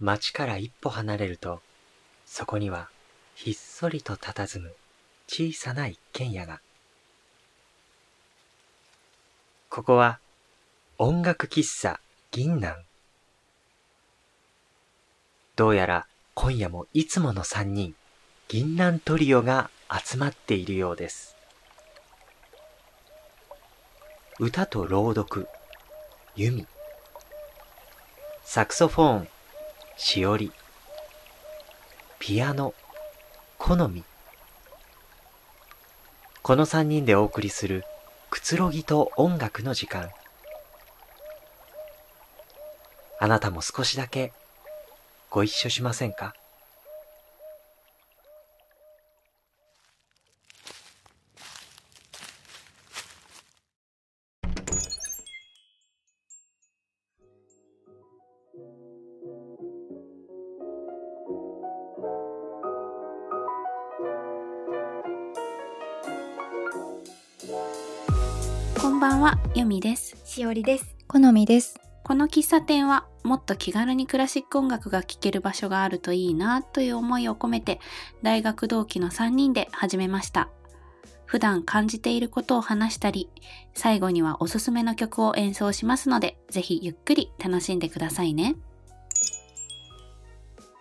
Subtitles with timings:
[0.00, 1.60] 町から一歩離れると、
[2.24, 2.88] そこには
[3.34, 4.74] ひっそりと佇む
[5.26, 6.60] 小さな一軒家が。
[9.68, 10.18] ここは
[10.96, 12.00] 音楽喫茶
[12.30, 12.82] 銀南。
[15.54, 17.94] どうやら今夜もいつもの三人、
[18.48, 21.36] 銀南トリオが集まっているようです。
[24.38, 25.46] 歌と朗読、
[26.34, 26.66] 弓。
[28.42, 29.28] サクソフォーン、
[30.02, 30.50] しおり。
[32.18, 32.72] ピアノ、
[33.58, 34.02] 好み。
[36.40, 37.84] この三人でお送りする
[38.30, 40.10] くつろぎと音楽の時間。
[43.18, 44.32] あなたも少しだけ
[45.28, 46.34] ご一緒しませんか？
[69.20, 70.16] は、ゆみです。
[70.24, 70.96] しおりです。
[71.06, 71.78] 好みです。
[72.04, 77.80] この喫茶店はもっと気軽にクラシック音楽が聴ける場所があるといいなという思いを込めて
[78.22, 80.48] 大学同期の3人で始めました。
[81.26, 83.28] 普段感じていることを話したり、
[83.74, 88.56] 最後にはおすすめの曲を演奏しますので、ぜひゆっくり楽しんでくださいね。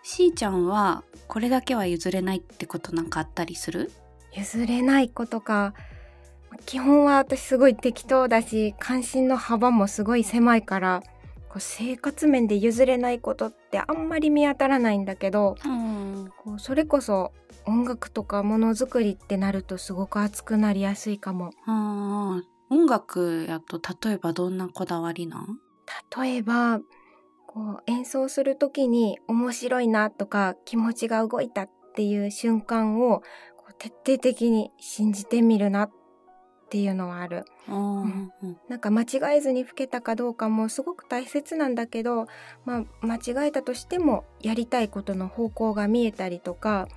[0.01, 3.91] しーちゃんはこれだけは譲れないってことなんかあったりする？
[4.33, 5.73] 譲れないことか。
[6.65, 11.01] 基本は私すごい適当だし、関心の幅もすごい狭いから、
[11.49, 16.29] こう生活面で譲れないことってあんまり見当たらないんだけど、うん。
[16.37, 17.33] こうそれこそ
[17.65, 21.51] 音楽とかものづくりってなるとすごく熱くなりやすいかも。
[22.69, 25.59] 音楽やと例えばどんなこだわりなん？
[26.15, 26.79] 例えば、
[27.47, 33.23] こう演奏する時に面白いなとか気持ちが動いたっていう瞬間を
[33.79, 35.91] 徹底的に信じてみるなっ
[36.69, 37.45] ていうのはある。
[37.67, 38.05] うんう
[38.47, 42.27] んなんか間違えずに吹けたかどうかもすごく大切なんだけど、
[42.65, 46.87] まあ、間違えたとしてもやりたいことの方向が見えたりとか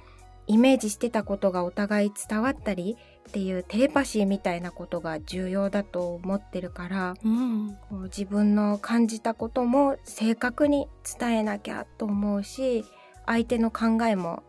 [0.46, 2.96] イメージしてたことがお互い伝わったり
[3.28, 12.84] っていうテレパシーみたいなことが重要だと思ってるからうんこう自分の感じたことも正確に伝えなきゃと思うし
[13.26, 14.42] 相手の考えも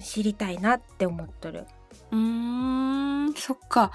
[0.00, 1.66] 知りたいなって思っとる。
[2.10, 3.92] うーんそっか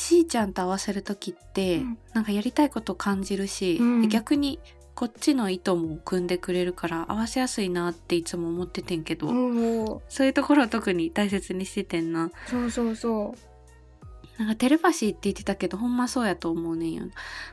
[0.00, 1.98] しーちゃんと合わせる時って、うん。
[2.14, 4.08] なんかやりたいこと感じるし、うん。
[4.08, 4.58] 逆に
[4.94, 12.30] こっちの意図も組んでくれるから合わせやすいなっていつも思っててんけど、うんそういうところを特に大切にしててんな。
[12.46, 13.34] そうそうそ
[14.38, 14.42] う。
[14.42, 17.04] なんかテレパシーって言ってたけどほんまそうやと思うねんよ。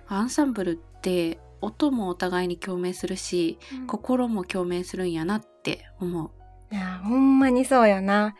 [0.08, 6.32] アンサンブルって音もお互いに共鳴するし心も共鳴するんやなって思う。
[6.74, 8.36] いやほんまにそうよな。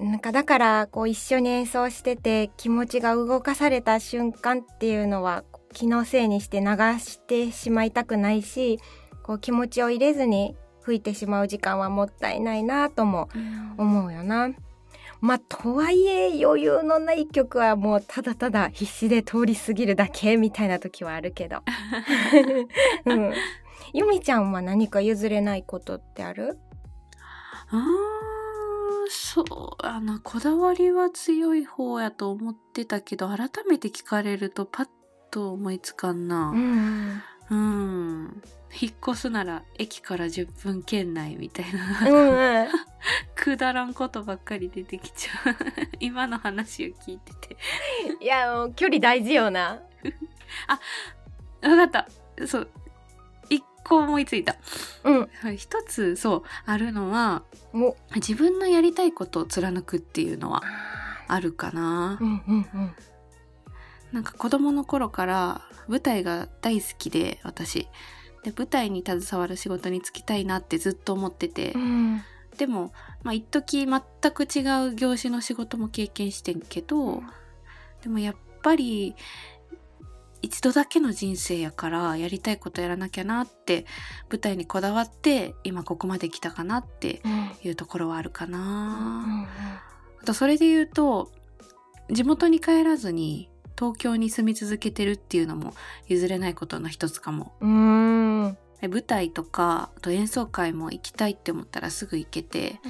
[0.00, 6.66] なんかだからこう一緒に演奏してて気持ちが動かされた瞬間っていうのは気のせいにして流
[7.00, 8.78] してしまいたくないし
[9.22, 13.28] こう気持ちを入れずに吹いてしまう時間はもったいないなとも
[13.76, 14.50] 思うよな。
[15.20, 21.62] まあとはいえ余裕のない曲はもうただただ必死で通り過ぎるだけみたいな時はあるけど。
[23.04, 23.32] うん、
[23.92, 26.56] ゆみちゃんは何か譲れないことってある？
[27.70, 28.37] あー
[29.46, 34.88] そうあのこだわりは強い方やと思ってたけど改めて聞かれるとパッ
[35.30, 36.50] と思いつかんな。
[36.50, 37.22] うん。
[37.50, 38.42] うん。
[38.80, 42.68] 引っ越すなら駅から10分圏内みたいな、うんうん、
[43.34, 45.56] くだらんことばっかり出てきちゃう。
[46.00, 47.56] 今の話を聞いてて。
[48.20, 49.80] いやもう距離大事よな。
[51.62, 52.08] 分かった。
[52.46, 52.70] そう。
[53.48, 54.56] 一個思いついた
[55.08, 55.28] うん。
[55.40, 57.96] はい一つそうあるのはお。
[58.14, 60.62] 自分のやりたいことを貫くっていうのは
[61.26, 62.94] あるかなう、んうんうん。
[64.12, 67.88] なんか子供の頃から舞台が大好きで私
[68.42, 72.22] で舞台に携わる仕事に就きたいなってずっと思ってて、うん。
[72.56, 77.22] でもまあ一時全く違う業種の仕事も経験してんけど、
[78.02, 79.14] でもやっぱり
[80.58, 83.86] 一度だけの人生やからやりたいことやらなきゃなって
[84.28, 87.52] 舞台にこだわって今ここまで来たかなってうん。
[87.62, 89.48] いうところはあるかうな、ん
[90.20, 91.30] あとそれで言うと
[92.10, 95.74] 地元に帰らずに東京に住み続けてるっていうのも
[96.08, 97.52] 譲れないことの一つかも。
[97.60, 102.80] 舞台とかあと演奏会も行きたいって思ったらすぐ行けて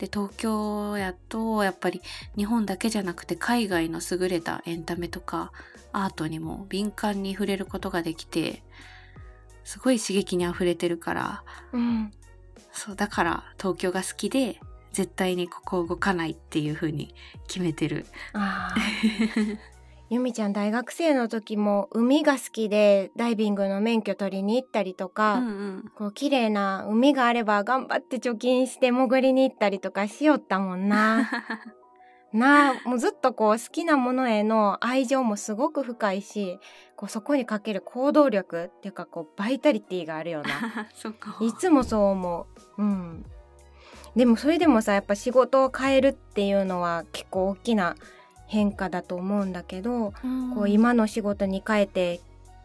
[0.00, 2.00] で東京やとやっぱり
[2.34, 5.52] 日本だけじゃなくて海外の優れたエンタメとか
[5.92, 8.62] アートにも敏感に触れることができて
[9.62, 12.10] すごい刺激に溢れてるからうん
[12.72, 14.58] そうだから東京が好きで
[14.92, 17.14] 絶対にここ動かないっていう風に
[17.46, 18.06] 決めてる。
[20.10, 31.30] あーゆみちゃん大学生の時も海が好きでダイビングの免許取りに行ったりとか、うんうんこう綺麗な海があれば頑張って貯金して潜りに行ったりとかしよったもんな。
[32.32, 36.60] なあ、もうずっとこう好きなものへの愛情もすごく深いし、
[36.96, 40.88] こうそこにかける行動力っていうかこうバイタリティがあるような。
[40.94, 41.36] そっか。
[41.40, 42.46] いつもそう思
[42.78, 42.82] う。
[42.82, 43.24] うん。
[44.14, 47.96] でもそれでもさ、やっぱ仕事を変えるっていうのは結構大きな
[48.50, 52.20] 変化だと思うんだけど、うんこう今の仕事に変えて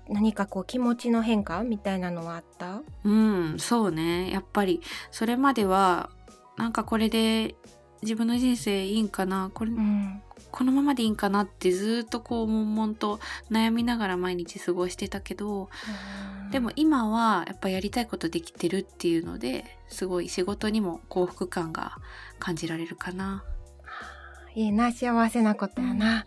[0.10, 2.82] 何かこう気持ちの変化みたいなのはあった？
[3.04, 4.32] うん、そうね。
[4.32, 6.10] やっぱり、それまでは、
[6.58, 7.56] なんかこれで
[8.02, 9.50] 自分の人生いいんかな？
[9.54, 10.22] これ、うん。
[10.52, 13.20] このままでいいんかなってずっとこう、悶々と
[13.52, 15.70] 悩みながら毎日過ごしてたけど、
[16.52, 21.98] でも今はやっぱやりたいことできてるっていうので、すごい仕事にも幸福感が
[22.40, 23.44] 感じられるかな。
[24.56, 26.26] いいな、幸せなことやな。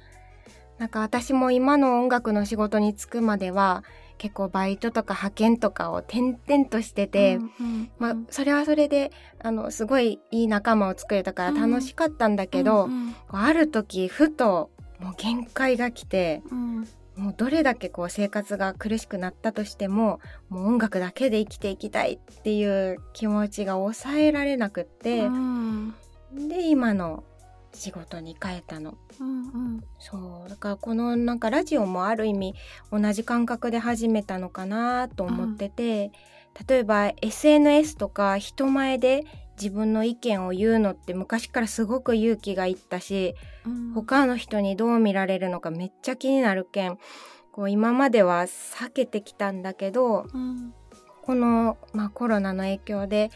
[0.79, 3.83] なんか私も今の音楽の仕事に就くまでは
[4.17, 9.11] 結構バイトとか派遣とかを転々としてて、うんうんまあそれはそれで
[9.43, 13.13] あのすごいいい仲間を作れたから楽しかったんだけど、うん。
[13.13, 14.71] こうある時ふと
[15.01, 16.89] もう限界が来てうん。
[17.17, 25.95] もうどれだけこう生活が苦しくなったとしてももう音楽だけで生きていきたいっていう気持ちが抑えられなくって、うん。
[26.49, 27.25] で今の
[27.79, 28.99] 仕事に変えたの。
[29.21, 29.85] うんうん。
[29.99, 30.49] そう。
[30.49, 32.55] だからこのなんかラジオもある意味
[32.91, 36.13] 同じ感覚で始めたのかなと思ってて、
[36.69, 39.25] 例えば SNS とか人前で
[39.57, 43.35] 自分の意見を言うのって昔からすごく勇気がいったし、
[43.65, 43.93] うん。
[43.95, 46.99] 他の人にどう見られるのかめっちゃ気になるけん
[47.53, 50.75] こう今までは避けてきたんだけどうん。
[51.23, 53.31] この、まあ、コロナの影響で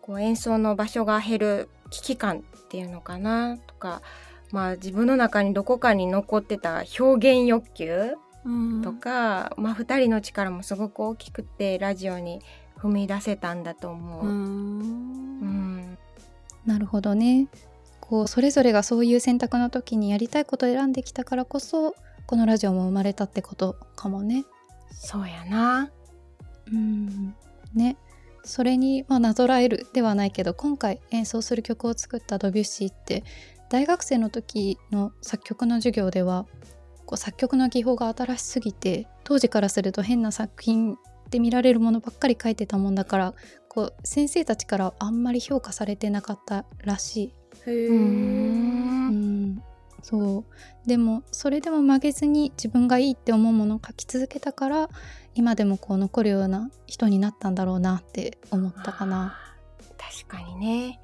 [0.00, 4.02] こう演奏の場所が減る危機感っていうのかなとか、
[4.50, 8.14] まあ、自分の中にどこかに残ってた表現欲求
[8.44, 12.42] うんとか、まあ、2人の力もすごく大きくてラジオに
[12.78, 14.26] 踏み出せたんだと思う。
[14.26, 15.98] ううんん
[16.66, 17.48] なるほどね
[18.00, 21.94] こうそれぞれがそういう選択の時にやりたいことを選んできたからこそ
[22.26, 24.44] このラジオも生まれたってことかもね。
[24.90, 25.90] そうやな。
[26.72, 27.34] うん
[27.74, 27.96] ね
[28.44, 33.24] それに、まあ、なぞらえるではないけど今回演奏する曲を作ったドビュッシーって
[33.70, 36.46] 大学生の時の作曲の授業では
[37.06, 40.96] こう作曲の技法が新しすぎて当時からすると変な作品
[41.30, 43.34] で見られるものばっかり書いてたもんだから
[43.68, 47.34] こう先生たちからあんまり評価されてなかったらしい。
[47.66, 47.88] へー。
[47.88, 49.62] ううんん、
[50.02, 50.44] そ
[50.84, 50.88] う。
[50.88, 54.88] でもそれでも曲げずに自分がいいって思うものを書き続けたから
[55.34, 59.38] 今でもこう残るような人になったんだろうなって思ったかな。
[59.98, 61.00] 確かにね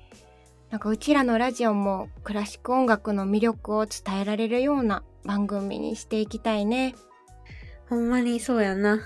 [0.70, 6.94] なんかうちらのラジオもクラシック音楽の魅力を伝えられるような番組にしていきたいね
[7.88, 9.00] ほんまにそうやな。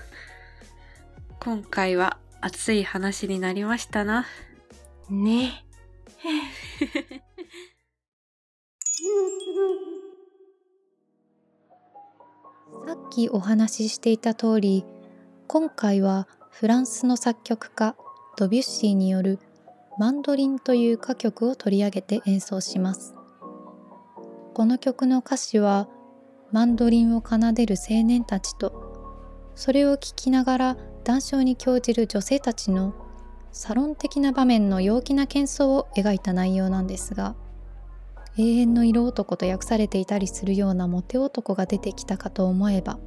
[1.39, 4.27] 今回は熱い話になりましたな。
[5.09, 5.65] ね
[12.85, 14.85] さっきお話ししていた通り
[15.47, 17.95] 今回はフランスの作曲家
[18.35, 19.39] ドビュッシーによる
[19.99, 23.15] 「マンドリン」という歌曲を取り上げて演奏します。
[24.55, 25.87] この曲の歌詞は
[26.51, 32.93] マンドリンを奏でる青年たちとそれを聴きながら談笑に興じる女性たちの
[33.51, 37.35] サロン的な場面の陽気な喧騒を描いた内容なんですが
[38.37, 42.97] 永遠の色男と訳されていたりするようなモテ男が出てきたかと思えば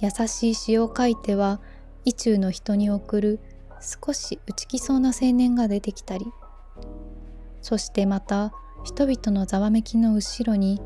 [0.00, 1.60] 優しい詩を書いては
[2.04, 3.40] 意中の人に送る
[3.80, 6.26] 少し内気そうな青年が出てきたり。
[7.64, 8.52] そしてまた
[8.84, 10.82] 人々のざわめきの後ろに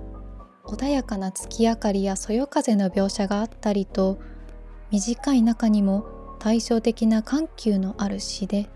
[0.65, 4.21] 穏やかな月明かりやそよ風の描写があったりと
[4.93, 8.71] 短い中にも対照的な緩急のある詩で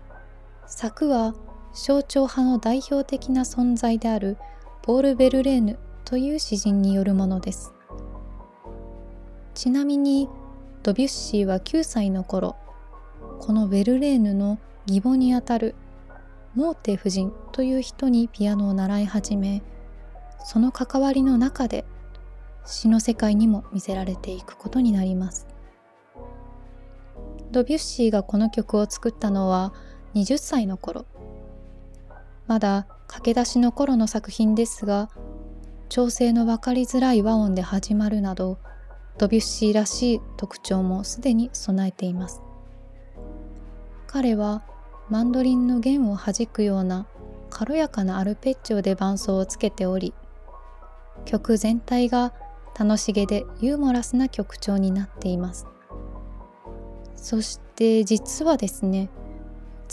[0.67, 1.33] 作は
[1.73, 4.37] 象徴派の代表的な存在である
[4.81, 7.72] ポール・ベルレーヌという詩人によるものです。
[9.53, 10.29] ちなみに
[10.81, 12.55] ドビュッシーは9歳の頃
[13.39, 14.57] このベルレーヌの
[14.87, 15.75] 義母にあたる
[16.55, 19.63] モーテ夫人という人にピアノを習い始め
[20.45, 21.85] その関わりの中で
[22.65, 25.47] 詩の世界にも見せられていくことになります。
[27.51, 29.73] ドビュッシーがこの曲を作ったのは
[30.15, 31.05] 20歳の頃。
[32.47, 35.09] まだ駆け出しの頃の作品ですが
[35.87, 38.57] 調整の分かりづらい和音で始まるなど
[39.17, 42.41] ドビュッシーらしい特徴もすでに備えています。
[44.07, 44.63] 彼は
[45.09, 47.07] マンドリンの弦を弾くような
[47.49, 50.13] 軽やかなアルペッチオで伴奏をつけており
[51.25, 52.33] 曲全体が
[52.77, 55.67] 楽しげでユーモラスな曲調になっています。
[57.15, 59.09] そして実はですね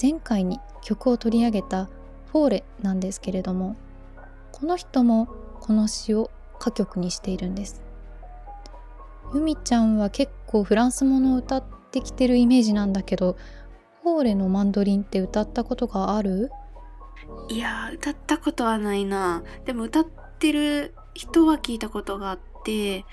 [0.01, 1.89] 前回に曲を取り上げた
[2.33, 3.77] フォーレなんですけれども
[4.53, 5.29] この人も
[5.61, 7.83] この詩を歌曲にしているんです。
[9.35, 13.37] ユミちゃんは結構フランスものを歌ってきてるイメージなんだけど
[14.03, 16.51] フォーレのマンドリンって歌ったことがある？
[17.49, 19.45] いやー歌ったことはないな。
[19.65, 20.07] でも歌っ
[20.39, 23.05] てる人は聞いたことがあって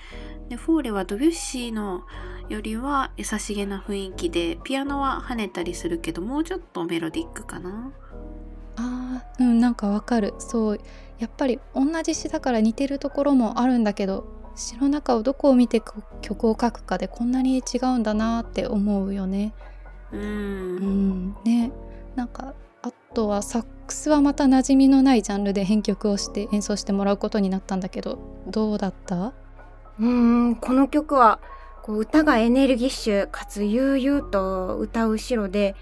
[0.48, 2.02] でフォーレはドビュッシーの
[2.48, 7.92] よりは優しげな雰囲気でピアノは跳ねたりするけどもうちょっとメロディックかな。
[8.76, 10.34] あーうんなんかわかる。
[10.38, 10.80] そう。
[11.18, 15.82] やっぱり同じ詩だから似てるところもあるんだけど詩の中をどこを見て
[16.20, 19.54] 曲を書くかでこんなに違うんだなって思うよね。
[20.12, 21.28] ううん。
[21.30, 21.72] んね。
[22.16, 29.32] なんかあとはサックスはまた馴染みのないジャンルで編曲をして演奏してもらうことになったんだけどどうだった？
[29.98, 30.06] うー
[30.50, 31.40] ん、この曲は、
[31.82, 35.74] こう歌がエネルギッシュかつ悠々と歌う後ろで、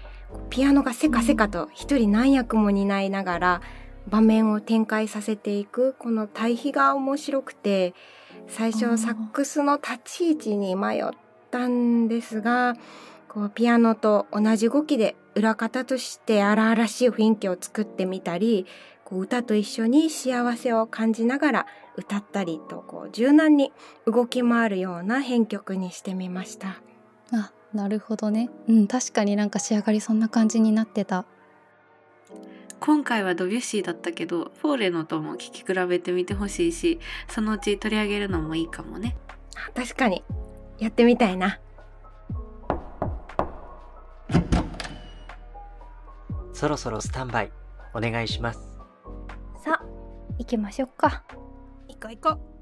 [0.49, 3.61] ピアノがせかせかと一人何役も担いながら
[4.09, 7.93] 場面を展開させていく、この対比が面白くて、
[8.47, 11.03] 最初サックスの立ち位置に迷っ
[11.51, 12.75] たんですが、
[13.27, 18.65] こうピアノと同じ動きで裏方として荒々しい雰囲気を作ってみたり、
[19.03, 23.71] こう歌と一緒に幸せを感じながら歌ったりとこう柔軟に
[24.05, 26.81] 動き回るような編曲にしてみました。
[27.31, 28.49] あなるほどね。
[28.67, 31.25] うん確かになんか仕上がりそんな感じになってた
[32.79, 39.17] 今回はドビュッシーだったけどフォーレのとも聴き比べてみてほしいしそのうち取り上げるのもいいかもね
[39.55, 40.23] あ確かに
[40.79, 41.59] やってみたいな。
[46.57, 47.51] そろそろスタンバイ
[47.93, 48.59] お願いします
[49.63, 49.85] さあ
[50.39, 51.23] 行きましょうか。
[51.87, 52.56] 行こう行こう。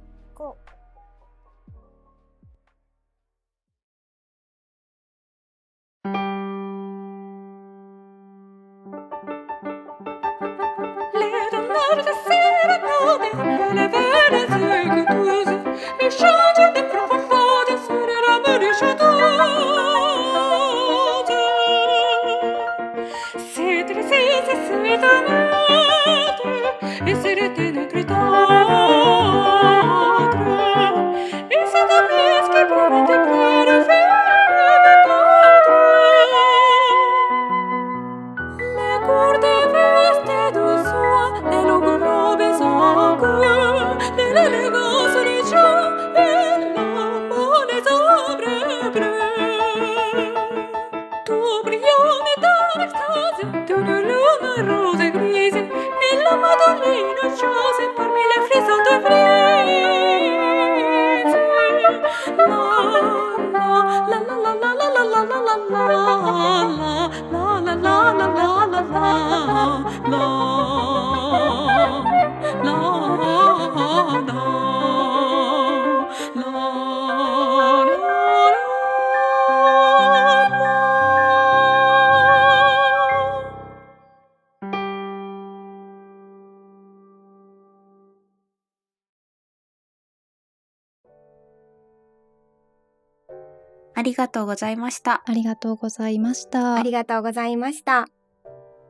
[94.15, 95.23] がとうございました。
[95.25, 98.07] ありがとうございましたありがとうございました。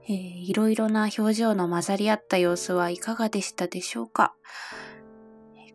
[0.08, 4.36] えーいろいろな表情の混ざり合った様子はいかがでしたでしょうか？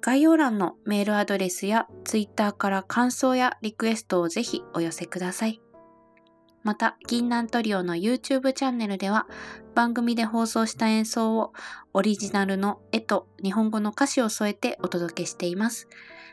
[0.00, 5.60] 概要欄のメールアドレスやツイッターから感想やリクエストをぜひお寄せください。
[6.62, 9.26] また、銀杏トリオの YouTube チャンネルでは
[9.74, 11.52] 番組で放送した演奏を
[11.92, 15.88] オリジナルの絵と日本語の歌詞を添えてお届けしています。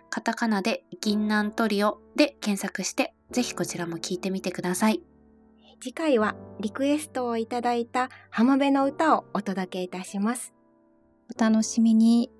[0.10, 5.02] カタカナで銀杏トリオで検索してぜひこちらも聞いてみてください。
[5.80, 10.54] 次回はリクエストをいただいた浜辺の歌をお届けいたします。
[11.36, 12.32] お楽しみに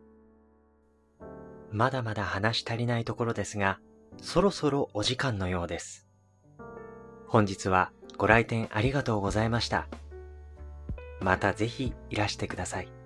[1.72, 3.80] まだまだ話し足りないところですが、
[4.22, 6.08] そろそろお時間のようです。
[7.28, 9.88] 本日はご来店ありがとうございました。
[11.20, 12.97] またぜひいらしてください。